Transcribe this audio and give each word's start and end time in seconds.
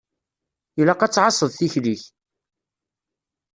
Ilaq 0.79 1.01
ad 1.01 1.11
tɛasseḍ 1.13 1.49
tikli-k. 1.57 2.03